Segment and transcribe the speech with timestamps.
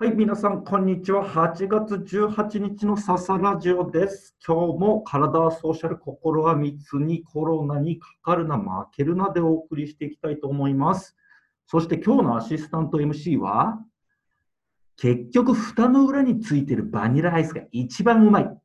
[0.00, 1.28] はい、皆さん、こんにちは。
[1.28, 4.36] 8月18日の笹ラジオです。
[4.46, 11.16] 今日も体はソーシャル、心は密にコロナにかかるな、負けるなでお送りしていきたいと思います。
[11.66, 13.80] そして今日のアシスタント MC は、
[14.96, 18.58] 結局、蓋の裏についてるバニラアイスが一番うまい。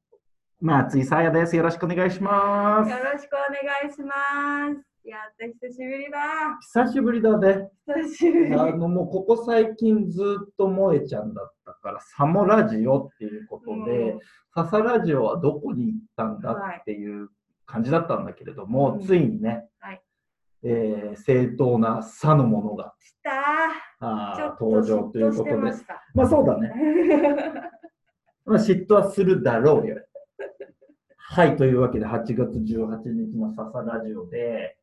[0.62, 1.56] 松井さやです。
[1.56, 2.92] よろしくお願いします。
[2.92, 4.93] よろしくお願いします。
[5.10, 6.20] やった、久しぶりだ。
[6.62, 7.70] 久しぶりだね。
[7.86, 8.54] 久しぶり。
[8.54, 14.20] あのもうここ最近ずっと萌えちゃんだったから、サモラジオっていうことで、うん
[14.56, 17.30] 笹ラジオはどこに行ったんだっていう
[17.66, 20.02] 感じだったんだけれども、うんついにね、はい
[20.64, 23.32] えー正当な差のものが来た
[24.00, 25.56] あ登場ということで
[26.14, 26.72] まあそうだね。
[28.46, 29.98] まあ、嫉妬はするだろうよ。
[31.18, 34.78] はい、というわけで8月18日の笹ラジオで、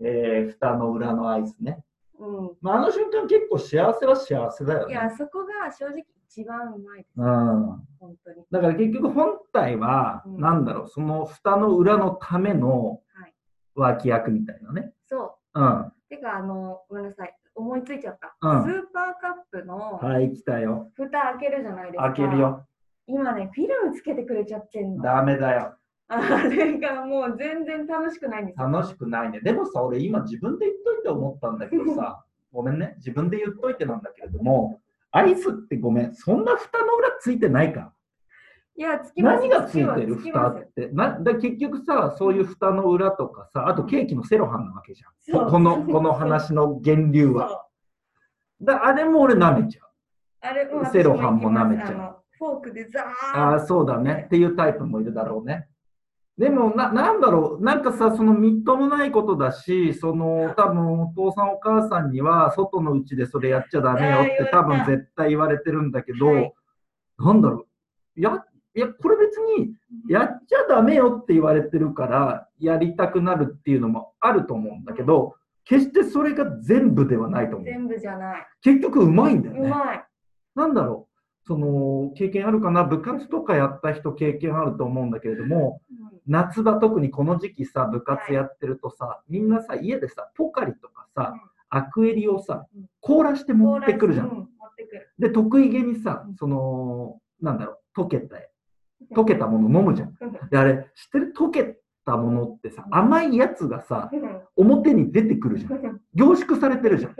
[0.00, 1.82] えー蓋の裏のアイスね。
[2.18, 4.90] うまあ、あの瞬間結構幸せは幸せだよん。
[4.90, 4.94] いね。
[4.94, 7.12] や、そこが正直一番うまいです。
[7.20, 7.66] うん。
[8.00, 8.44] 本当に。
[8.50, 13.34] だから結局本体は、うんなんだろう、その蓋の裏のためのはい
[13.74, 14.92] 脇役みたいなね。
[15.06, 15.80] そうん。
[15.80, 15.92] う。
[16.08, 17.36] てか、あの、ごめんなさい。
[17.54, 18.36] 思いついちゃった。
[18.40, 20.90] うんスーパーカップのはい、来たよ。
[20.94, 22.02] 蓋開けるじゃないですか。
[22.04, 22.38] 開ける。
[22.38, 22.66] よ。
[23.08, 25.02] 今ね、フィルムつけてくれちゃってんの。
[25.02, 25.74] ダメだよ。
[26.08, 28.68] あれがもう全然楽しくないんですよ。
[28.68, 29.40] 楽しくないね。
[29.40, 32.94] でもさ、俺今自分で言っといて思ったんだけどさ、ごめんね。
[32.98, 37.92] 自分で言っといてなんだけれども、アイスってごめん、そんな蓋の裏ついてないか
[38.76, 40.88] いや、つきます何がついてる蓋って。
[40.92, 45.50] なだ結局さ、そういう蓋の裏とかさ、あとケーキのセロハンなわけじゃん。
[45.50, 47.66] このこの話の源流は。
[48.60, 49.88] だあれも俺舐めちゃう。
[50.42, 53.04] あれ、うんセロハンも舐めちゃうフォークでザー
[53.38, 54.24] ああ、そうだね。
[54.26, 55.66] っていうタイプもいるだろうね。
[56.38, 66.54] でもな、なんだろう、なんかさ、そのみっともないことだし、その多分お父さん、お母さんには、外のうちでそれやっちゃダメよって多分絶対言われてるんだけど、はい。
[67.18, 67.66] なんだろ
[68.16, 69.72] う、や、いや、これ別に
[70.10, 77.64] やっちゃダメよって言われてるから、やりたくなるっていうのもあると思うんだけど、決してそれが全部ではないと思う。
[77.64, 78.46] 全部じゃない。
[78.60, 79.60] 結局うまいんだよね。
[79.60, 80.04] うまい。
[80.54, 91.34] なんだろう、その経験あるかな、部活とかやった人、経験あると思うんだけれども、うん夏場、特にこの時期さ、部活やってるとさ、みんなさ、家でさ、ポカリとかさ、
[91.68, 94.24] アクエリをさうん、凍らして持ってくるじゃ。
[94.24, 94.48] うん。
[95.18, 98.36] で、得意げにさうん、その、なんだろう、溶けた、
[99.14, 99.46] 溶けた。
[99.46, 100.16] もの飲むじゃん。
[100.20, 100.32] うん。
[100.50, 101.32] で、あれ、知ってる？
[101.36, 104.40] 溶けたものってさ、甘いやつがさ、うん。
[104.56, 106.00] 表に出てくるじゃん。
[106.14, 107.16] 凝縮されてるじゃん。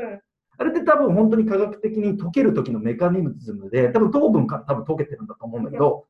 [0.58, 6.06] あれって多分本当に科学的に溶ける時のメカニズムで、多分糖分から多分溶けてるんだと思うんだけど、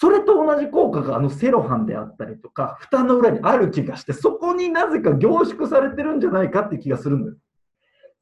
[0.00, 7.36] それと同じ効果があのセロハンであったりとか、蓋の裏にある気がして、そこになぜか凝縮されてるんじゃないかって気がするんだよ。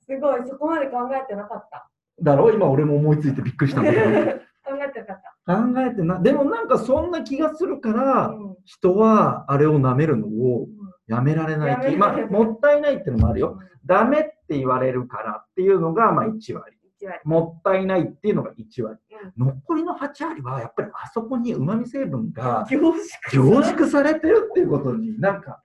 [0.09, 1.91] すごい、そこまで考えてなかった。
[2.23, 2.51] だろ？
[2.51, 4.05] 今俺も思いついてびっくりしたんだけど。
[4.67, 5.57] 考えてなかった。
[5.57, 10.69] 考えてな、でもなんかそんな気がするから、うん人はあれを舐めるのをうん
[11.07, 11.97] やめられない気。
[11.97, 13.61] まあもったいないっていうのもあるよ。
[13.85, 16.77] ダメって言われるからっていうのがまあ1割。
[16.97, 18.99] 一割もったいないっていうのが1割。
[19.23, 22.95] うん残りの8割はやっぱりあそこにうまみ成分が凝縮
[23.33, 25.63] 凝縮されてるっていうことになんか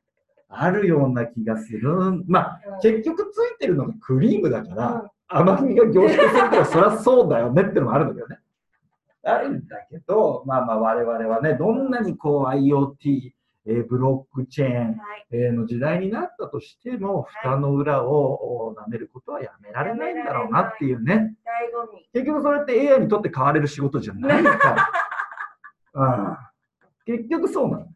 [0.50, 1.90] あるような気がする。
[2.28, 8.40] まあ結局ついてるのがクリームだから甘みが凝縮されてるそりゃそうだよねっていうのもあるんだけどね。
[9.24, 13.32] あるんだけど、まあまあ我々はね、どんなにこう IoT、
[13.68, 15.28] えーブロックチェーン、はい。
[15.32, 21.36] えーの時代になったとしても、蓋の裏をお舐めることはやめられないんだろうなっていうね。
[22.14, 24.90] 結局それって AI にとって変われる仕事じゃないから。
[27.08, 27.88] うん、結局そうなの。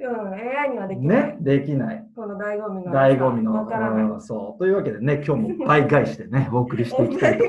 [0.00, 1.26] うん、AI にはできない。
[1.26, 2.06] ね、できない。
[2.14, 2.92] この醍醐味の。
[2.92, 3.52] 醍醐味の。
[3.54, 4.04] わからない。
[4.04, 4.58] うんそう。
[4.58, 7.44] というわけでね、今日も倍返してね、 お送りしていきたいと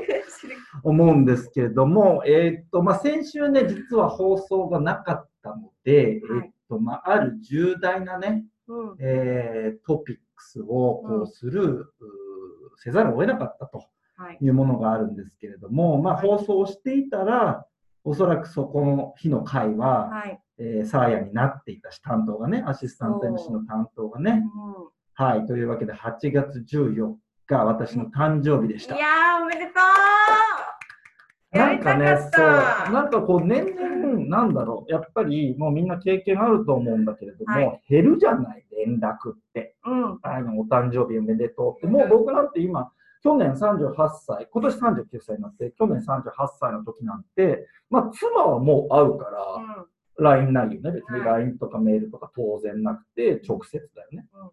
[0.82, 8.96] 思うんですけれども、えーっと、まあ、先週ね、実は放送がなかったので、はいえーっと、まあ、ある重大なね、うん。
[9.00, 11.84] えートピックスをこうする、うー
[12.76, 13.84] せざるを得なかったと
[14.16, 14.38] はい。
[14.40, 17.66] いうものがあるんですけれども、まあ、はい放送をしていたら、
[18.04, 20.40] おそらくそこの日の回は、はい。
[20.58, 24.42] えーサーヤになっていたし、担当がね、アシスタント MC の担当がね、
[24.78, 24.90] う。
[25.14, 27.14] はい、というわけで8月14
[27.46, 28.94] 日、私の誕生日でした。
[28.94, 29.00] んい。
[29.00, 30.49] やー、おめでとう
[31.52, 39.74] やりたかっそう、たなんかこう、年々、なんだろう、やっぱりもうみんな経験あると思うんだけれども、はい減るじゃない、連絡って。
[39.84, 40.18] うん。
[40.22, 42.92] あのお誕生日おめでとうって、もう僕なんて今、
[43.22, 43.94] 去年38
[44.26, 49.86] 歳、今年39歳になって、去年38歳の時なんて、まあ、妻はもう会うから、うん
[50.18, 50.92] LINE ないよね。
[50.92, 54.26] 別にはい LINE とかメールとか当然なくて、直接だよね。
[54.34, 54.50] うん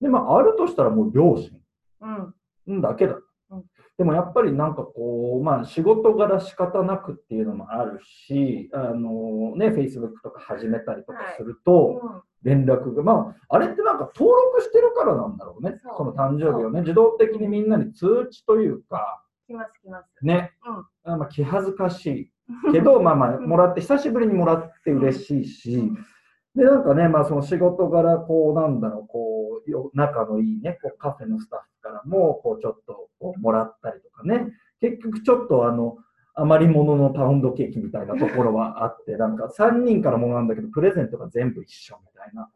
[0.00, 1.50] で、まあ、あるとしたらもう両親
[2.66, 2.80] うん。
[2.82, 3.14] だけだ。
[3.96, 15.80] でもやっぱりなんかこう、まあ仕事柄仕方なくっていうのもあるし、あのね、Facebook とか始めたりとかすると、うん連絡が、まあ、あれってなんか登録してるからなんだろうね。
[15.96, 20.24] その誕生日をね、自動的にみんなに通知というか、来ます来ます。
[20.24, 20.52] ね、
[21.04, 21.12] うん。
[21.12, 22.30] あまあ、気恥ずかしい。
[22.72, 23.46] けど、 まあまあ、うん。
[23.46, 25.92] もらって、久しぶりにもらって嬉しいし、
[26.54, 33.10] で、なんかね、まあ、その仕事柄、こう、なんだろう、こう、よ仲のいいね、こうカフェのスタッフからも、こう、ちょっと
[33.40, 35.98] もらったりとかね、結局ちょっとあの、
[36.34, 42.50] 余り物のパウンドケーキみたいなところはあって、 なんか3人からもらうんだけど、プレゼントが全部一緒みたいな。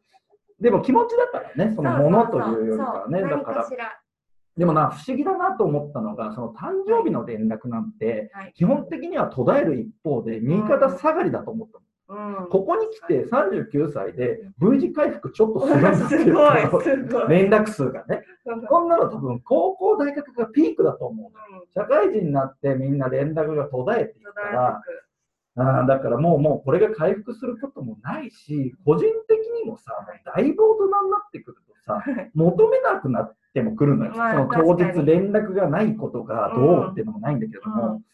[0.59, 3.69] でも気持ちだからね、そのものというよりかはね、だから
[4.57, 8.53] でもな、不思議だなと思ったのが、その誕生日の連絡なんて、はい。
[8.57, 11.85] 基本的には途絶える一方で、右肩下がりだと思ったの。
[12.09, 12.15] う
[12.45, 17.29] んここに来て39歳で V 字回復ちょっとするんだっていう すごい、すごい。
[17.29, 18.25] 連絡数がね。
[18.47, 21.65] う んこんなの多分高校、大学がピークだと思うの。
[21.75, 24.83] 社会人になってみんな連絡が途絶えていくから、
[25.57, 29.93] あーだからもうもうこれが回復することもないし、個人的にもさ、
[30.35, 32.03] だいぶ大人になってくるとさ、
[32.33, 34.13] 求めなくなってもくるのよ。
[34.17, 38.05] まあその当日連絡がないことがどうっていうのもないんだけれども、うん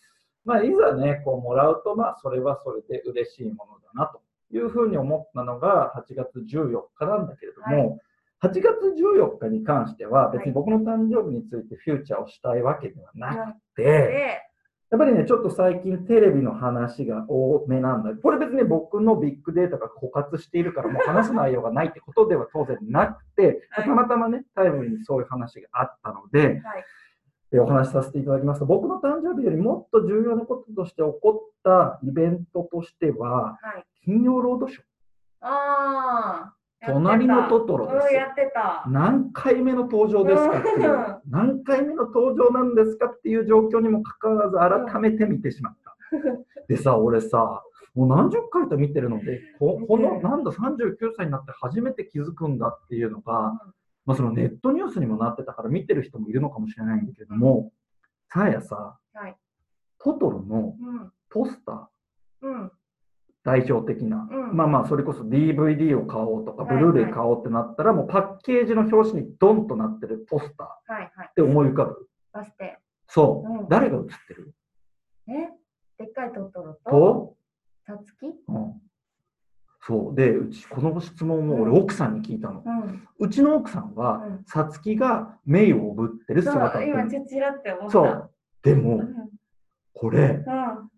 [0.44, 4.20] まあ、いざね、こうもらうと、まあ、それはそれで嬉しいものだなと
[4.54, 7.98] いうふうに思ったのが8月14日なんだけれども、
[8.42, 8.62] 8月
[8.98, 14.42] 14日に関しては、別に僕の誕生日についてフューチャーをしたいわけではなくて、で、
[14.90, 18.10] やっぱりね、ちょっと最近テレビの話が多めなんだ。
[18.10, 23.86] これ別に僕のビッグデータが枯渇しているから、もう話す内容がないってことでは当然なくて、 はい。
[23.86, 26.84] たまたまね、タイムリーにそういう話があったので、はい。
[27.56, 33.84] えお話しさせていただきますと、僕の誕生日よりもっと重要なこととして起こったイベントとしては、はい。
[34.04, 34.82] 金曜ロードショー。
[35.40, 36.54] ああ。
[36.86, 38.84] 隣のトトロですうん、やってた。
[38.88, 45.96] 何回目の登場ですかっていううん、何回目の登場なんですかっていう状況にもかかわらず、改めて見てしまった。
[46.68, 47.62] でさ、俺さ、
[47.94, 53.52] もう何十回と見てるので、ここの、なんだ、39歳になって初めて気づくんだっていうのが、
[54.06, 57.72] まあ、そのネットニュースにもなってたから見てる人もいるのかもしれないんだけれども、
[58.28, 59.36] さあやさ、はい。
[59.98, 61.12] トトロのうん。
[61.30, 62.72] ポスター、うん。
[63.42, 64.56] 代表的な、うん。
[64.56, 70.66] まあまあ、それこそ DVD を買おうとか、はいブルーレイ買おうってなったら、もうパッケージの表紙にドンとなってるポスター。
[70.66, 71.30] っはいはい。
[71.34, 72.08] て思い浮かぶ。
[72.32, 72.78] バス停。
[73.08, 73.68] そう、うん。
[73.68, 74.54] 誰が写ってる？
[75.28, 75.32] え？
[75.98, 77.36] でっかいトトロと、と、
[77.86, 78.34] さつきうん、
[79.86, 80.14] そう。
[80.14, 81.78] でうちこの質問を俺うん。
[81.78, 83.08] 奥さんに聞いたの、うん。
[83.18, 84.44] うちの奥さんはうん。
[84.46, 87.90] さつきがメイをおぶってるそう姿って今、ちちらって思った。
[87.90, 88.30] そう。
[88.62, 89.08] でうもん。
[89.92, 90.90] これうん。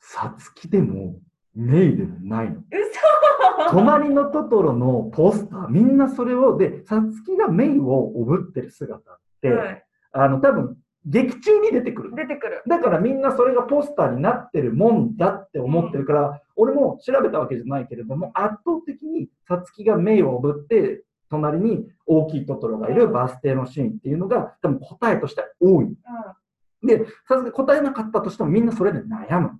[0.00, 1.16] さつきでも
[1.54, 2.60] メイでもないの。
[2.70, 3.70] 嘘。
[3.70, 9.84] 隣のトトロのポスターみんなそれをでさつきがメイをおぶってる姿って、はい。
[10.12, 12.62] あの多分劇中に出てくるの出てくる。
[12.66, 25.86] だからみんなそれがポスターになってるもんだって思ってるから、俺も調べたわけじゃないけれども、圧倒的にさつきが目をおぶって、隣に大きいトトロがいるバス停のシーンっていうのが、多分答えとしては多い。
[25.86, 26.86] うん。
[26.86, 29.48] で、さすが答えなかったとしてもみんなそれで悩む。
[29.48, 29.58] うん。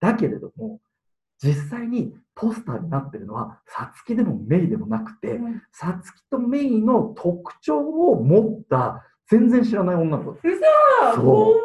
[0.00, 0.80] だけれども、
[1.42, 10.30] 実際にポスターになってるのは、さつきでもメイでもなくて、うんさつきとメイの特徴を持った、全然知らない女の子。
[10.30, 10.42] 嘘
[11.14, 11.56] そう怖っ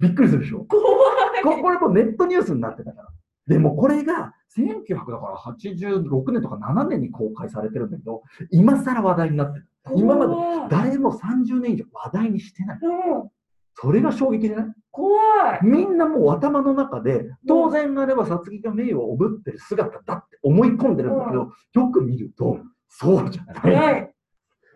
[0.00, 0.64] びっくりするでしょ？
[0.64, 3.08] 怖いここれもうネットニュースになってたから。
[3.46, 9.66] でもこれが1986年とか7年に公開されてるんだけど、今更話題になってる。
[9.96, 10.34] 今まで
[10.70, 12.78] 誰も30年以上話題にしてない。
[12.80, 13.30] うん。
[13.74, 14.66] それが衝撃でね。
[14.90, 15.18] 怖
[15.56, 15.60] い。
[15.62, 22.58] みんなもう頭の中で、当然あればさつきが名誉をおぶってる姿だって思い込んでるんだけど、よく見ると、
[22.88, 23.54] そうじゃな。
[23.54, 24.06] はいい。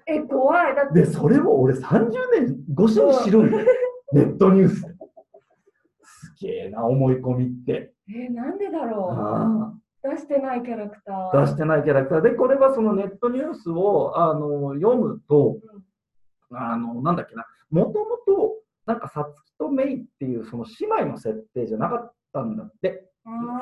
[0.06, 0.74] え、怖い。
[0.76, 3.66] だって、で、それを俺30年越しに知るんだよ。
[4.12, 4.88] ネットニュースで。
[6.02, 7.92] すげえな、思い込みって。
[8.08, 11.46] え、なんでだろう出してないキャラクタ出ー。
[11.48, 15.58] してないキャラクターで、これはそのネットニュースをあの読むと、
[16.52, 18.54] あのなんだっけな、もともと、
[18.86, 23.08] なんかさつきとメイっていうその姉妹の設定じゃなかったんだって、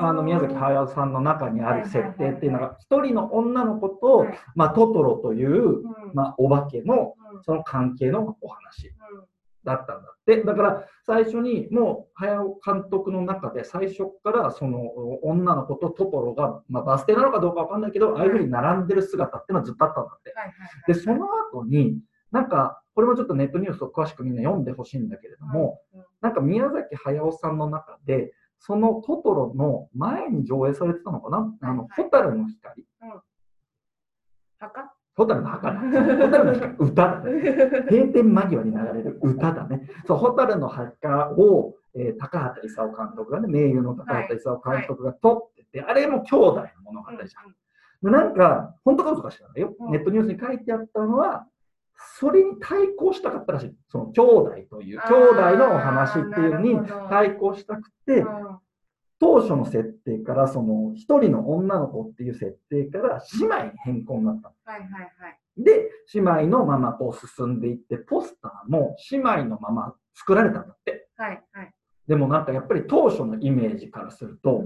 [0.00, 4.38] あの宮崎駿さんの中にある設定っていうのが、一人の女の子と、はい。
[4.54, 5.84] まあ、トトロという、うん。
[6.12, 7.42] まあ、お化けのうん。
[7.42, 8.94] その関係のお話うん。
[9.64, 10.42] だったんだって。
[10.42, 14.82] だから最初にもう駿監督の中で最初からその
[15.22, 20.34] 女の子とトトロが、まあ、バス停なのかどうかわかんないけど、ああいうふうに並んでる姿っていうのはずっとあったんだって。
[20.92, 21.98] で、その後に、
[22.30, 26.04] なんか、これもちょっとネットニュースを詳しくみんな読んでほしいんだけれども、うん。
[26.20, 28.32] なんか宮崎駿さんの中で、
[28.66, 32.86] そのトトロの前に上映されてたのかな、あの、はいはいホタルの光？
[34.58, 34.94] 墓？
[35.14, 35.80] 蛍の墓だ。
[35.80, 37.32] 蛍の墓、 歌だね。
[37.90, 39.86] 閉店間際に流れる歌だね。
[40.06, 47.54] そう、蛍の墓を、えー高畑勲監督がね、名優の高畑勲監督が撮ってて、あれも兄弟の物語じゃん。
[48.02, 49.74] でなんか、本当か嘘か知らないよ。
[49.78, 51.46] うんネットニュースに書いてあったのは、
[51.96, 53.74] それに対抗したかったらしい。
[53.88, 58.24] その兄弟という、兄弟のお話っていうのに対抗したくて、
[59.18, 64.54] 当初の設定から、その一人の女の子っていう設定から姉妹に変更になったの。
[64.64, 65.38] はいはいはい。
[65.56, 71.08] で、姉妹のままこう進んでいって、ポスターも姉妹のまま作られたんだって。
[71.16, 71.74] はいはい。
[72.06, 74.64] でもなんかやっぱり当初のイメージからすると、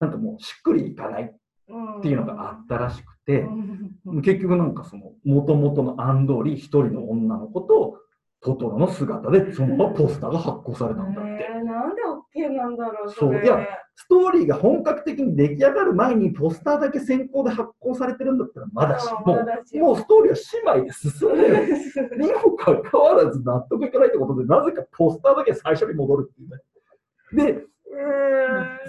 [0.00, 3.87] なんかもうしっくりいかないっていうのがあったらしくて、うん
[4.22, 7.98] 結局なんかその元々の案通り一人の女の子と
[8.40, 11.48] トトロの姿でそのままポスターが発行されたんだって。
[11.50, 13.14] えー、なんで OK なんだろうれ。
[13.14, 13.44] そう。
[13.44, 22.16] いやストーリーが本格的に出来上がる前にポスターだけ先行で発行されてるんだったらまだしもうもうストーリーは姉妹で進んでる。
[22.16, 27.54] にもかかわらず納得いかないってことで、なぜかポスターだけ最初に戻るっていうね。
[27.54, 27.66] で、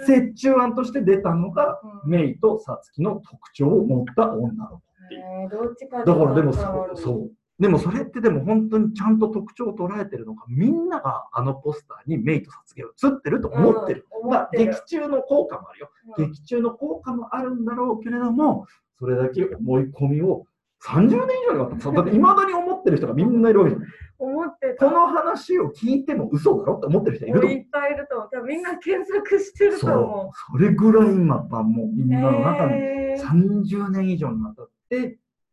[0.08, 2.10] 折衷案として出たのが、うん。
[2.10, 5.20] メイとサツキの特徴を持った女の子っていう。
[5.20, 7.30] えーどっちかだからでもそそう、そう。
[7.62, 14.06] でもそれってでも本当にちゃんと特徴を捉えてるのか、みんながあのポスターにメイとサツキが映ってると思ってる。
[14.22, 15.90] うんまあ、劇中の効果もあるよ。
[16.16, 18.66] うん劇中の効果もあるんだろうけれども、
[18.98, 20.44] それだけ思い込みを
[20.82, 23.82] 30年以上にわたって、だって未だに思ってる人がみんないるわけじゃん。
[24.18, 28.46] 思ってたこの話を聞いても嘘だろって思ってる人いると思いっぱいいると思う。
[28.46, 29.80] みんな検索してるう。
[29.80, 30.32] とそう思。
[30.52, 32.06] それぐらい今はもうみう。
[32.06, 34.72] んなの中にえー30年以上にわたって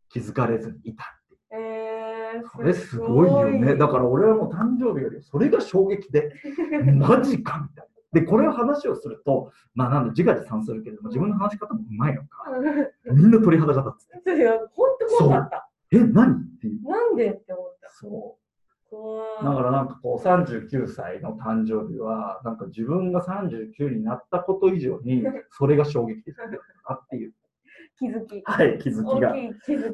[0.09, 1.05] 気づかれずにいた。
[1.51, 1.97] えー
[2.55, 3.75] それすごいよね。
[3.75, 6.33] だから俺はもう誕生日よりそれが衝撃で、
[6.95, 8.21] マジかみたいな。
[8.21, 12.43] で、これを話をすると、まあなんで自画自賛するけれども、自分の話し方もうまいのか、
[13.11, 14.35] みんな鳥肌が立つ。
[14.37, 15.69] いや、本当怖かった。
[15.91, 16.33] え、何？
[16.33, 16.89] っていう。
[16.89, 17.89] なんでって思った。
[17.89, 18.47] そう。
[19.43, 27.33] だからなんかこう39歳の誕生日はなんか自分が39になったこと以上に それが衝撃的だったなっていう、
[27.99, 28.41] 気づき。
[28.45, 29.33] はい、気づきが。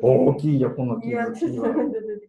[0.01, 1.73] 大きいよこの気づきは。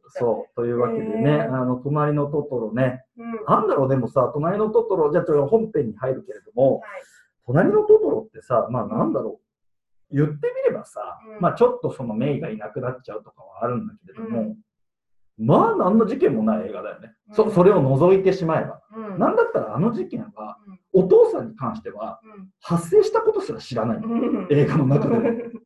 [0.09, 3.05] そうというわけでね、あの隣のトトロね。
[3.49, 7.47] なんだろうでもさ隣のトトロじゃあちょっと本編に入るけれどもい。
[7.47, 9.45] 隣のトトロってさまあなんだろう。
[10.15, 11.01] 言ってみればさ、
[11.37, 11.41] うん。
[11.41, 14.57] まあちょっとそのメイがいなくなっちゃうとかはあるんだけれども、うん。
[15.39, 17.35] まあ何の事件もない映画だよね、うん。
[17.35, 18.81] そそれを除いてしまえば。
[18.97, 19.19] うん。
[19.19, 20.81] なんだったらあの事件はうん。
[20.93, 22.21] お父さんに関しては
[22.61, 23.99] 発生したことすら知らない。
[24.51, 25.15] 映画の中で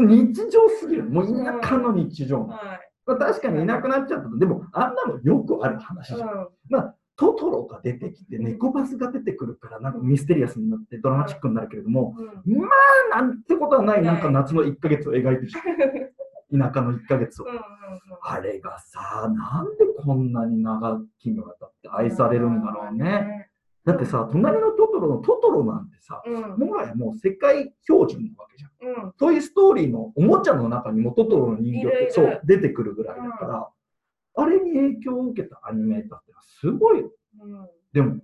[0.00, 0.02] も。
[0.02, 2.80] もう日常すぎる、もう田舎の日常、まはい。
[3.06, 6.28] あ、確かにいなくなっちゃったと、でもあんなのよくある話じゃん。
[6.28, 12.68] うんまあ、トトロが出てきて、猫バスが出てくるから、なんかミステリアスになってドラマチックになるけれども、うんま
[13.14, 15.62] あ、なんてことはない、なんか夏の1ヶ月を描いてるじゃん。
[16.58, 17.48] 田舎の1ヶ月をう。
[17.48, 17.60] んうん
[18.28, 23.48] あれがさ、なんでこんなに長きにわたって愛されるんだろうね。。
[23.86, 26.58] だってさ、隣のトトロのトトロなんてさ、うん。
[26.58, 29.04] もはやもう世界標準なわけじゃん。
[29.04, 29.12] うん。
[29.12, 33.68] トイ・ストーリーのおもちゃの中にもトトロの人形ってそう出てくるぐらいだから、
[34.38, 37.10] あれに影響を受けたアニメーターってすごいよ。
[37.40, 38.20] うんでも、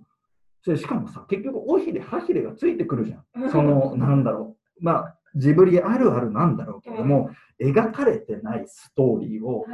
[0.61, 3.23] それしかもさ、結局、おひれ、はひれがついてくるじゃ。
[3.35, 4.83] うんんその、なんだろう。
[4.83, 9.65] まあ、ジブリあるあるなんだろうけども、描かれてないストーリーを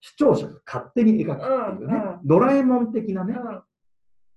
[0.00, 3.71] 視聴者が勝手に描くっていうね、うんうんドラえもん的なね、はい。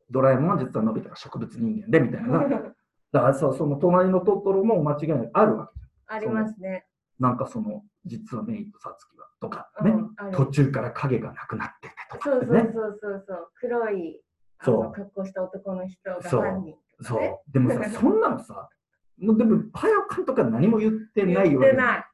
[0.10, 2.40] ドラえもんは実はのび太が植物人間でみたいな。
[2.40, 2.74] だうんか
[3.12, 6.86] らさ、その隣のトトロも間違いないあるわけじありますね。
[7.22, 7.30] ゃん。
[7.30, 9.96] なんかその、実はメイとサツキはとかね、う
[10.28, 12.46] ん途中から影がなくなっててとかね。
[12.46, 13.50] そうそうそうそうそう。
[13.56, 14.22] 黒い
[14.60, 16.76] あそうの格好した男の人が犯人。
[17.02, 17.52] そう。
[17.52, 18.70] でもさ、そんなのさ、
[19.18, 22.06] もうでも、早監督は何も言ってない言わけじゃんってない。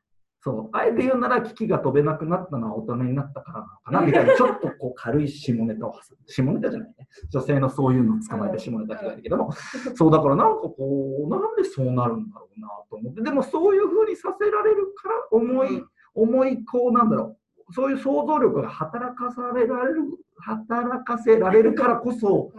[0.44, 0.76] そう。
[0.76, 7.08] あえて言うなら、危機が飛べなくなったのは大人になったからなのかな みたいな、ちょっとこう軽い下ネタを挟んで、下ネタじゃないね。
[7.30, 9.52] 女性のそういうのを捕まえて下ネタって書いてけども、
[9.94, 15.84] そうだからなんかこう、なんでそうなるんだろうなと思って、でもそういうふうにさせられるから、思い、
[16.16, 17.38] 思い、こうなんだろ
[17.70, 20.02] う、そういう想像力が働かされられる、
[20.40, 22.52] 働かせられるからこそ、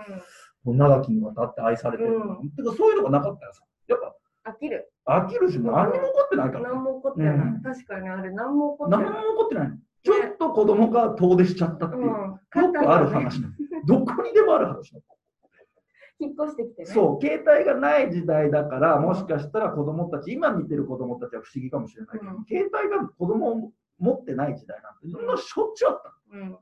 [0.65, 2.37] 長きにわたって愛されてるな。
[2.37, 3.99] うてかそういうのがなかったらさ、やっ
[4.45, 4.92] 飽きる。
[5.05, 6.65] ぱ飽きるし、何にも起こってないからね。
[6.69, 7.35] 何も起こってない。
[7.35, 9.21] うん確かにあれ、何も起こって何もない。
[9.23, 9.77] 起こってないの。
[10.05, 12.73] ちょっと子供が遠出しちゃったっていう、ようん。
[12.73, 13.41] くある話。
[13.87, 14.93] どこにでもある話。
[16.19, 16.87] 引っ越してきてね。
[16.87, 26.43] そう、携帯がない時代だから、もしかしたら子供たち、今見てる子供たちは不思議かもしれないけど、うん携帯が子供を持ってない時代なんて、そんなしょっちゅうあったの。
[26.43, 26.59] うん。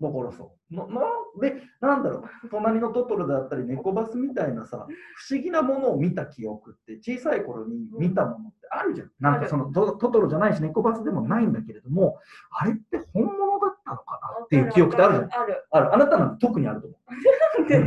[0.00, 9.10] だからさ、ななんで、なんだろう、隣のトトロであったり、猫バスみたいなさ、不思議なものを見た記憶って、小さい頃に見たものってあるじゃん。
[9.20, 12.18] なんかそのトトトロじゃないし、猫バスでもないんだけれども、
[12.50, 15.42] あれって本物だったのかなっていう記憶ってあるじゃん。
[15.42, 15.66] ある。
[15.70, 15.94] ある。
[15.94, 17.70] あなたなんて特にあると思う。
[17.70, 17.84] なん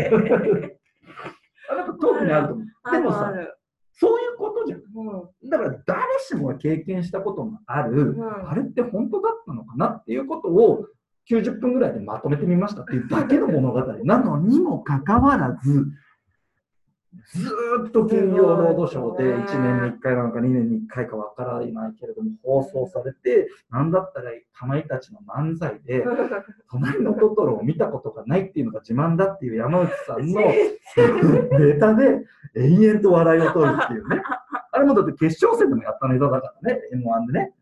[0.62, 0.78] で？
[1.72, 2.92] あなた特にあると思う。
[2.92, 3.34] でもさ
[3.96, 4.80] そういうことじゃん。
[4.80, 4.84] う
[5.46, 10.86] んだから誰しもが経験したことのある、うんあれって本当だったのかなっていうことを
[11.30, 15.88] 90分ぐらいでまとめてみましたっていう だけの物語なのにもかかわらず、
[17.32, 26.04] ずーっと金曜ロードショーで1年に1回なのか2年に1回かわからないけれども放送されて、なんだったらかまいたちの漫才で、
[26.72, 30.42] 隣のトトロを見たことがないっていうのが自慢だっていう山内さんの
[31.60, 32.26] ネタで
[32.56, 34.22] 延々と笑いを取るっていうね。
[34.72, 37.54] あれもだって決勝戦でもやったネタだからね、M1 でね。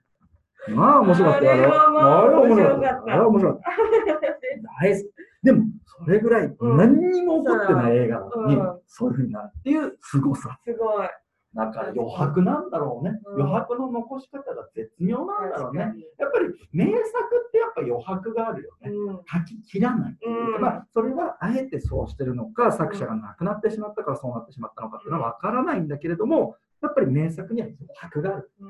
[0.70, 1.52] まあ面白かったよ。
[1.52, 3.04] あれは面白かった。
[3.04, 4.84] あれは面白かった。
[4.84, 5.12] 大好き。
[5.44, 10.60] でも、それぐらいうん何にも起こってない映画にうん、そういうふうになるっていう凄さ。
[10.64, 11.08] すごい。
[11.54, 13.20] だから余白なんだろうね。
[13.26, 15.82] うん余白の残し方が絶妙なんだろうね。
[16.18, 18.90] やっぱり名作ってやっぱ余白があるよね。
[18.90, 28.52] うん書き切らない、うんまあ、それはあえてそうしてるのか作者が亡くなってしまったからそうなってしまったのかっていうのは分からないんだけれどもやっぱり名作には余白がある。
[28.60, 28.66] う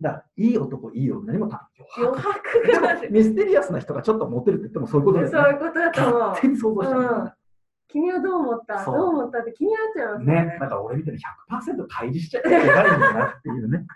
[0.00, 1.60] だからいい男いい女にも多分
[1.98, 3.10] 余余白白がある。
[3.12, 5.48] ミステリアスな人がちょっとモテるって言ってもそういうことですよね。
[5.48, 6.46] そういうことだと思う。
[6.48, 7.24] に想像しちゃう。
[7.26, 7.32] ん。
[7.88, 8.84] 君はどう思った？
[8.84, 10.44] どう思ったって気になっちゃいますよね。
[10.46, 10.58] ね。
[10.60, 13.86] だから俺みたいに100%開示しちゃいけないんだなっていうね。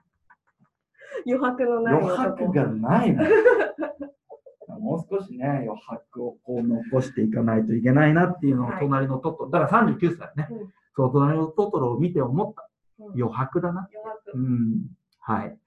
[1.27, 2.37] 余白のない余男。
[2.37, 3.25] 白がないの
[4.79, 8.81] もう少しね余白をこう残していかないといけないなっていうのをはい。
[8.81, 10.73] 隣のトトロだから39歳ね、うん。
[10.95, 12.63] そう隣のトトロを見て思った。
[12.63, 12.67] うん
[13.15, 13.89] 余白だな。
[14.35, 14.87] うん。
[15.21, 15.59] はい。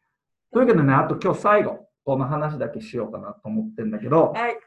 [0.51, 4.59] というわけでね、あと今日最後、この話だけしようかなと思ってるんだけど、はい。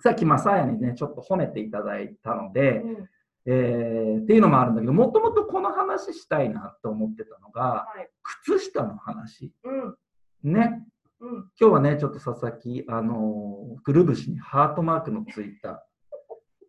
[0.00, 3.08] さっきマサヤにね、ちょっと褒めていただいたので、うん
[3.50, 8.10] えーっていうのもあるんだけど、もともとこの話したいなと思ってたのが、はい。
[8.44, 9.52] 靴下の話。
[9.64, 10.52] うん。
[10.52, 10.84] ね。
[11.20, 11.50] うん。
[11.58, 15.86] 今日はね、ちょっと佐々木、あのーくるぶしにハートマークのついた、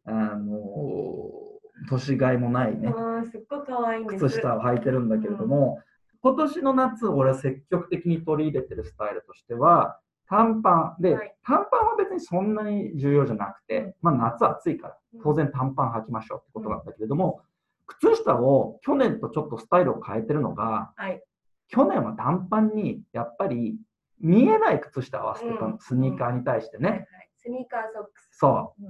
[0.05, 2.93] あのー年がいもないね、
[3.31, 4.05] すっごい可愛い。
[4.05, 5.79] 靴下を履いてるんだけれども、
[6.21, 17.41] 今年の夏、俺は積極的に取り入れてるスタイルとしては、短パンで、はい短パンは別にそんなに重要じゃなくて、うんまあ夏暑いからうん当然短パン履きましょうってことなんだけれども、
[17.87, 21.23] 靴下を去年とちょっとスタイルを変えてるのが、はい。
[21.69, 23.77] 去年は短パンにやっぱり
[24.19, 26.89] 見えない靴下を合わせてたの、うんスニーカーに対してね。
[26.89, 27.07] はいはい。
[27.37, 28.29] スニーカーソックス。
[28.33, 28.83] そう。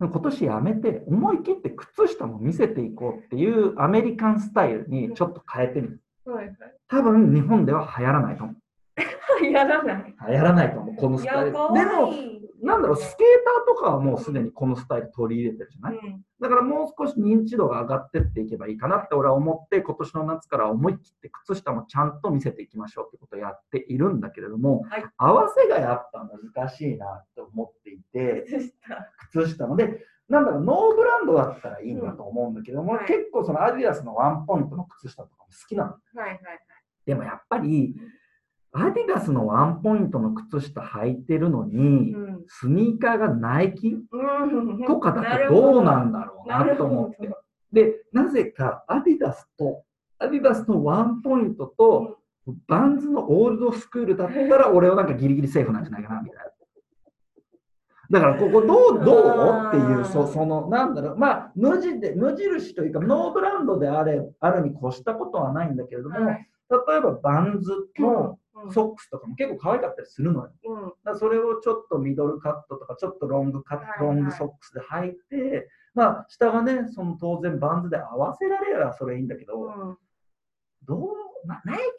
[0.00, 6.00] うん今年やめて思い切って靴下も見せていこうっていうアメリカンスタイルにちょっと変えてみる。
[6.24, 6.56] はいはい。
[6.88, 8.56] 多分日本では流行らないと思う。
[9.50, 10.14] やらない。
[10.28, 11.52] 流行らないと思う、このいスタイル。
[11.52, 12.37] でも。
[12.62, 13.26] なんだろう、スケー
[13.66, 16.22] ターとかはもうすでにこのスタイル取り入れてるじゃない、うん。
[16.40, 28.44] だからもう少し認知度が上がってっていけばいいかなって俺は思って、今年の夏から思い切って靴下もちゃんと見せていきましょうってことをやっているんだけれども、はい合わせがやっぱ難しいなと思っていて、
[29.32, 29.66] 靴下。
[29.66, 35.90] ので、なんだろう、ノーブランドだったらいいんだと思うんだけども、うんはい結構そのアディダスのワンポイントの靴下とかも好きなの。
[35.90, 36.40] はいはいはい。
[37.06, 37.94] でもやっぱり、
[38.80, 42.44] アディダスのワンポイントの靴下履いてるのに、うん。
[42.46, 43.88] スニーカーがナイキ？
[43.88, 44.84] うん。
[44.86, 47.28] とかだとどうなんだろうなと思って。
[47.72, 49.82] で、なぜかアディダスと、
[50.18, 52.18] アディダスのワンポイントと、
[52.66, 56.44] バンズのオールドスクールだったら、俺はなんかギリギリセーフなんじゃないかな、みたいな。
[58.10, 70.52] だから、ここどう、どうっていう、そその、なんだろう、まあ、無地で、無印というか、ノーブランドであれ、あるに越したことはないんだけれども、はい例えばバンズのうんソックスとかも結構可愛かったりするのよ。
[70.64, 70.92] うん。
[71.04, 79.98] だそれをちょっとミドルカットとか、ちょっとロングカット、はいはいロングソックスで履いて、まあ、下がね、その当然バンズで合わせられればそれいいんだけど、うん
[80.84, 81.90] どうなナイキアディ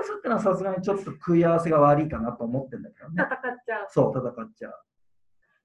[0.00, 3.24] ダスってのはさすがにちょっと食い合わせが悪いかなと思ってんだけど戦ね。
[3.24, 3.86] っちゃう。
[3.90, 4.74] そう、戦っちゃう。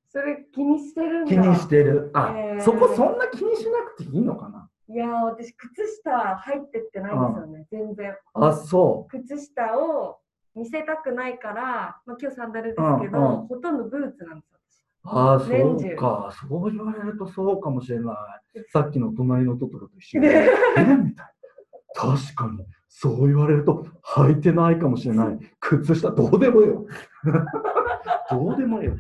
[0.10, 1.32] それ気にしてるんだ。
[1.32, 2.12] 気にしてる。
[2.14, 8.16] あ、へーそこそんな気にしなくていいのかないやー、私、靴下入ってってないんですよね、全然。
[8.34, 10.18] あ、そ靴下を
[10.56, 14.60] 見せたくないから、まあ、今日サンダルですけど、うんうんほとんどブーツなんですよ。
[15.06, 15.10] う。
[15.10, 16.34] あ、そうか。
[16.50, 18.14] そう言われるとそうかもしれな
[18.56, 18.64] い。
[18.72, 20.50] さっきの隣のトトロと一緒ねで。
[20.78, 22.18] えみたいな。
[22.18, 22.66] 確かに。
[22.90, 25.40] そう言われると履いてないかもしれない。
[25.60, 26.86] 靴下どうでもよ。
[28.30, 28.96] どうでもよ。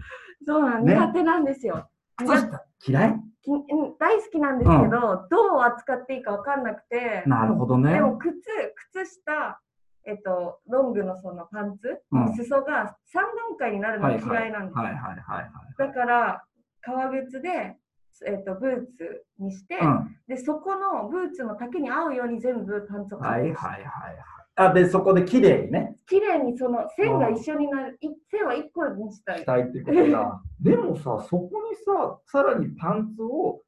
[0.45, 1.87] そうなん、ね苦手なんですよ。
[2.17, 3.32] 靴下嫌い？
[3.99, 8.01] 大好きなんですけど、どう扱っていいか分かんなくて、なるほどねで。
[8.01, 8.33] も靴、
[8.93, 9.59] 靴下、
[10.05, 14.83] えっと、ロングのそのパンツ、うん裾が3段階になるのが嫌いなんですよ。
[14.83, 15.49] はいはいはいはい。
[15.77, 16.43] だから、
[16.81, 17.77] 革靴で、
[18.27, 20.15] えっとブーツにして、うん。
[20.27, 24.32] でそこのブーツの丈に合うように全部パンツをはいはいカットしてはいはい。
[24.55, 29.39] あ、で、そこで綺麗にね、綺麗にその線が一緒になる、い線は一個にしたい。
[29.39, 29.45] し。
[29.45, 30.41] たいっていうことだ。
[30.61, 33.61] でもさ、そこにさ、さらにパンツを、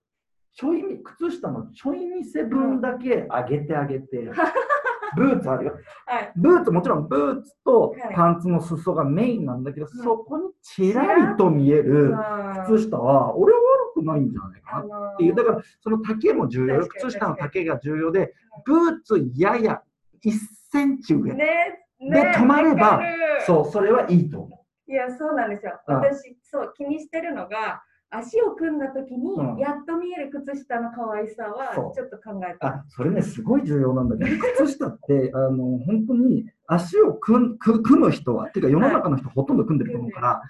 [0.54, 4.30] ちょいみ、靴下のちょい見せ分だけ上げてあげて、
[5.16, 5.78] ブーツあるよ。
[6.06, 6.32] はい。
[6.36, 8.16] ブーツ、もちろんブーツとはい。
[8.16, 9.90] パンツの裾がメインなんだけど、ん。
[9.90, 12.14] そこにちらりと見える
[12.68, 18.34] 靴下は、俺は悪くないんじゃないかなっていう、だからその丈も重要、靴下の丈が重要で、
[18.66, 19.82] ブーツやや
[20.26, 20.32] 1
[20.72, 21.36] センチ上、ね
[22.00, 23.02] でね止まれば
[23.46, 25.80] そう、それはいいと思いや、そうなんですよ。
[25.88, 32.58] うん私、そう、気にしてるのが、足を組んだ時にうん、やっと見える靴下の可愛さは、ちょっと考えう。
[32.60, 32.68] た。
[32.68, 40.42] あ、それね、すごい重要なんだけど、 靴下って、あの、本当に足を組ん組組む人は、っていうか世の中の人ほとんど組んでると思うから、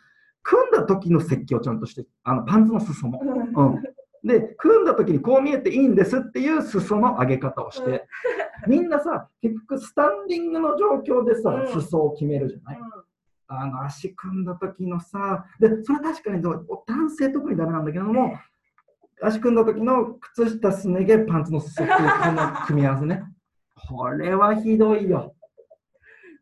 [0.44, 3.22] 組んだ時の設計をちゃんとして、あのパンツの裾も。
[3.24, 4.28] うん。
[4.28, 8.08] で、組んだ時にこう見えていいんですっていう裾の上げ方をして、
[8.68, 12.80] みんなさ、結局スタンディングの状況でさうん、裾を決めるじゃない、
[13.48, 18.34] あの足組んだ時のさ、で、それ確かにどう男性特にダメなんだけども、
[19.22, 23.24] 足組んだ時の靴下すね毛パンツの裾っていうこの組み合わせね。
[23.88, 25.36] これはひどいよ。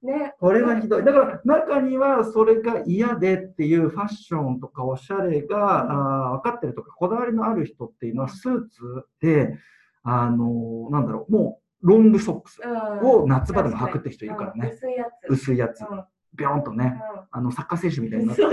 [0.02, 1.06] ね、これはひどい。
[1.06, 9.58] だから中にはそれが嫌でっていうファッションとかおしゃれが、あー分かってるとかこだわりのある人っていうのはスーツで、
[10.04, 14.70] あのーなんだろう、もうロングソックスうんを夏場でも履くって人いるからね。
[14.70, 15.32] うん薄いやつ。
[15.32, 16.04] 薄いやつう、ん
[16.36, 18.44] ビョーンとね、あのサッカー選手みたいになって。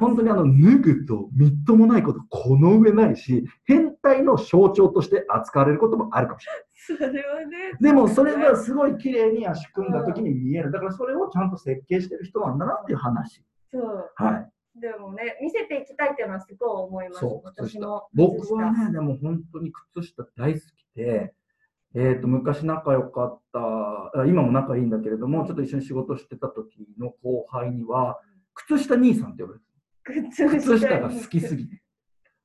[0.00, 6.64] 本当にあの脱ぐとみっともないことこの上ないし、変態の象徴として扱われることもあるかもしれない。
[6.74, 7.56] それはね。
[7.80, 10.72] でもそれがすごい綺麗に足組んだ時に見える。
[10.72, 13.44] だからそれをちゃんと設計してる人なんだなっていう話。
[13.72, 14.10] そう。
[14.16, 14.50] はい。
[14.80, 17.20] でもね、見せていきたいっていうのはすごい思います。
[17.20, 18.08] そう、靴下。
[18.14, 21.32] 僕はね、でも本当に靴下大好きで、
[21.98, 23.58] えー、と昔仲良かった、
[24.20, 28.20] あ今も仲いいんだけれども、ちょっと一緒に仕事してた時の後輩には、
[28.54, 30.50] 靴下兄さんって呼ばれて靴る。
[30.60, 31.82] 靴下が好きすぎて。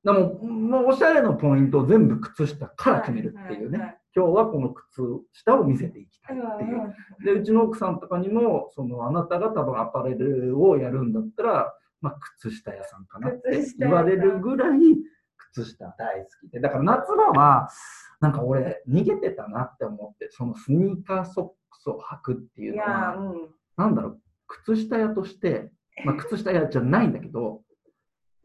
[0.04, 3.78] でももうおしゃれのポイントを全部靴下から決めるっていうね。
[3.78, 6.82] はいはい今日はこの靴下を見せていきたいっていう。
[6.84, 14.80] うんで、うちの奥さんとかにも、そのあなたが多分アパレルをやるんだったら、まあ、靴下屋さんかなって言われるぐらい、
[15.54, 16.60] 靴下大好きで。
[16.60, 17.70] だから夏場は、
[18.20, 23.50] なんか俺、逃げてたなって思って、そのスニーカーソックスを履くっていいうやのは、ー、うん。
[23.78, 25.72] なんだろう、靴下屋として、
[26.06, 27.62] まあ、靴下屋じゃないんだけど、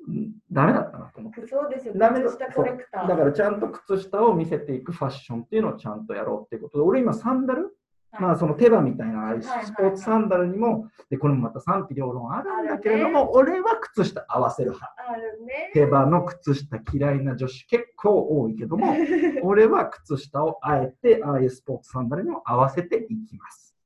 [0.08, 1.46] うんダメだったなと思って。
[1.46, 3.08] そうですよ、ダメだ靴下コレクター。
[3.08, 7.72] だからちゃんと靴下を見せていくファッションっていうのをちゃんとやろうっていうことで、俺今サンダルはい
[8.20, 14.94] まあその手羽みたいなスポーツサンダルにも、でこれもまた賛否両論あるんだけれども、俺は靴下合わせる派。
[15.72, 18.94] 手羽の靴下嫌いな女子結構多いけども、
[19.42, 23.76] 俺は靴下をあえてああいうスポーツサンダルにも合わせていきます。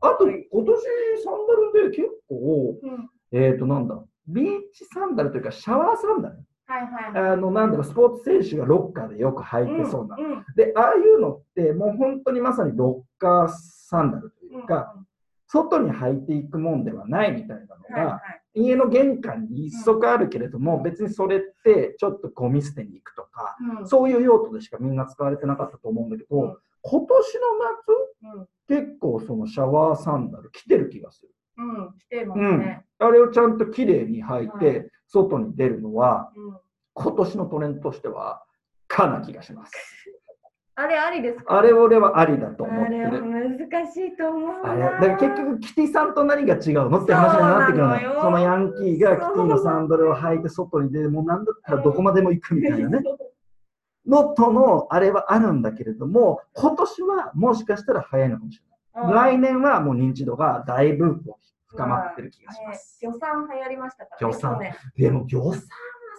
[0.00, 0.76] あと今年
[1.22, 1.34] サン
[1.72, 6.38] ダルで結構、うんえっ、となんだ、ビーチサンダルというかシャワーサンダル。
[6.72, 7.22] はいはい。
[7.22, 7.32] はい。
[7.32, 10.16] あのなんだろう、スポーツ選手がロッカーでよく履いてそうな。
[10.16, 10.44] んん。
[10.56, 14.94] で、ああいうのってもう本当にまさにロッカーサンダルというか、
[15.46, 18.40] 外に履いていくもんではないみたいなのが、はいはい。
[18.54, 23.86] 家の玄関に一足あるけれども、別にそれってちょっとゴミ捨てに行くとか、うん。
[23.86, 26.56] そういう用途でしかみんな使われてなかったと思うんだけど、うん。
[26.82, 27.40] 今年の
[28.30, 28.46] うん。
[28.68, 31.28] 夏、結構そのシャワーサンダル着てる気がする。
[31.58, 32.84] うん、来てますね。
[32.98, 36.61] あれをちゃんときれいに履いはて、外に出るのは、うん
[36.94, 38.42] 今年のトレンドとしては、
[38.88, 39.72] かな気がします。
[40.74, 41.58] あれありですか？
[41.58, 43.58] あれ俺はありだと思ってあれはる。
[43.70, 44.70] 難しいと思うな。
[44.70, 53.02] あれだから結局、キティさんと何が違うのって話になってくるのそのよそのヤンキーがキティのサンダルを履いて外に出て、もうなんだったらどこまでも行くみたいなね。
[54.06, 58.60] のとのあれはあるんだけれども、今年はもしかしたら早いのかもし
[58.96, 59.14] れない。
[59.14, 61.20] 来年はもう認知度がだいぶ
[61.68, 62.98] 深まってる気がします。
[63.04, 65.60] ね、魚産流行りましたから、魚産去年でも、魚産は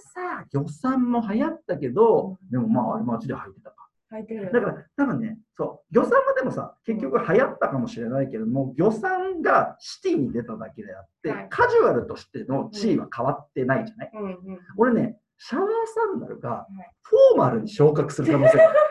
[0.09, 3.83] さ、魚産も流行ったけど、でもまあ、あれ街で履いてたか。
[4.13, 4.51] 履いてる。
[4.51, 14.37] だから、多分ね、そう、魚産はでもさ、結局流行ったかもしれないけれども、魚産がシティに出ただけであって、はいカジュアルとしての地位は変わってないじゃない、うんうん。
[14.77, 18.79] 俺ね、シャワーサンダルがいフォーマルに昇格する可能性がある。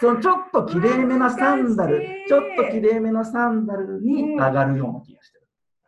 [0.00, 5.37] そのちょっときれいめなサンダルちょっときれいめなサンダルに上がるような気がしてる。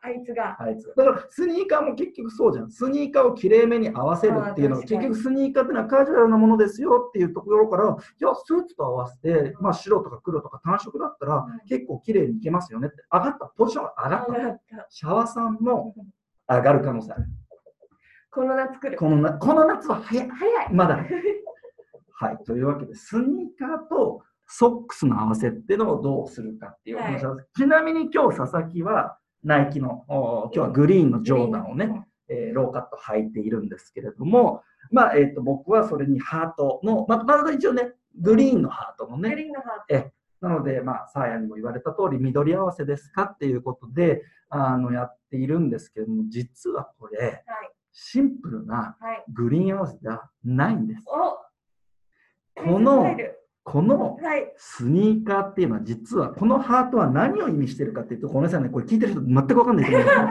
[0.03, 0.57] あいつが。
[0.59, 2.71] あいつだからスニーカーも結局そうじゃん。
[2.71, 14.33] スニーカーをきれいめに合わせるっていうのは結局スニーカーっていうのはカジュアルなものですよっていうところから、いや、スーツと合わせて、まあ白とか黒とか単色だったらうん結構きれいにいけますよねって上がった、ポジションが上がった。
[14.33, 15.95] ったシャワーさんも
[16.49, 17.25] 上がる可能性ある。
[18.33, 18.97] この夏来る。
[18.97, 20.29] このなこの夏は早い。
[20.29, 20.73] 早い。
[20.73, 21.05] まだ。
[22.13, 22.39] はい。
[22.45, 27.51] というわけで、スニーカーとソックスの合わせっていうのをどうするかっていうお話なんです。
[27.57, 47.27] ちなみに今日佐々木はナイキの、お今日はグリーンのジョーダンをね、えーローカット履いているんですけれども、まあ、えっ、と、僕はそれにハートの、まあ、まず一応ね、グリーンのハートのグね、リーンのハえなので、まあ、サーヤにも言われた通り、緑合わせですかっていうことで、あの、やっているんですけれども、実はこれ、ート。
[47.27, 47.71] はい。
[47.93, 49.25] シンプルなはい。
[49.33, 51.03] グリーン合わせではないんです。
[51.07, 51.41] お
[52.63, 53.17] この
[53.71, 54.53] このはい。
[54.57, 60.29] スニーカーっていうのは実はこのハートは何を意味してるかっていうとごめんなさいねこれ聞いてる人全く分かんないと思うんですけど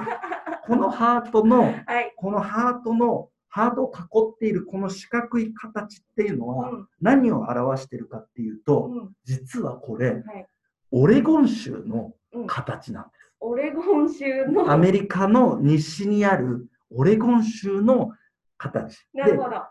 [0.68, 2.14] このハートのはい。
[2.18, 3.94] このハートのハートを
[4.32, 9.10] 囲っているこの四角い形っていうのはうん何を表してるかっていうとうん。
[9.24, 10.48] 実はこれはい。
[10.92, 12.48] オレゴン州のうん。
[12.48, 14.52] 形なんでオレゴン州す。
[14.52, 14.70] の。
[14.70, 18.12] アメリカの西にあるオレゴン州の
[18.58, 19.62] 形でなるほど。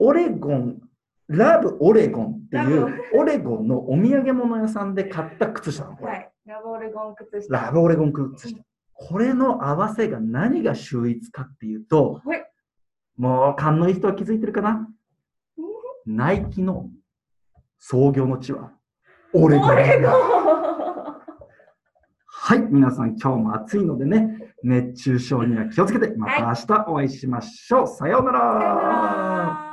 [0.00, 0.82] オレゴン
[1.28, 6.12] ラブオレゴンっていラうオレゴンのお土産物屋さんで買った靴下なのこれ。
[6.12, 6.30] はい。
[6.46, 7.60] ラブオレゴン靴下。
[7.60, 8.60] ラブオレゴン靴下。
[8.92, 12.44] これの合わせが何が秀逸かっていうと、はい。
[13.16, 14.88] もう勘のいい人は気づいてるかな？
[16.06, 16.90] ナイキの
[17.78, 18.72] 創業の地は
[19.32, 19.70] オレゴン。
[19.70, 20.12] オレゴン
[22.26, 27.86] はい、皆さん今日も暑いのでね、熱中症には気をつけて、また明日お会いしましょう。
[27.86, 28.32] さような。
[28.32, 29.63] ら